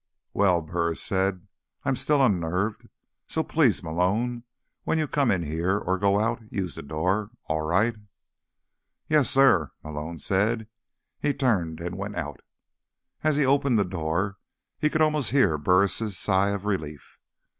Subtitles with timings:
[0.33, 1.47] "Well," Burris said,
[1.85, 2.89] "I'm still unnerved.
[3.27, 4.45] So please, Malone,
[4.83, 7.29] when you come in here, or go out, use the door.
[7.45, 7.95] All right?"
[9.07, 10.67] "Yes, sir," Malone said.
[11.21, 12.39] He turned and went out.
[13.23, 14.37] As he opened the door,
[14.79, 17.19] he could almost hear Burris' sigh of relief.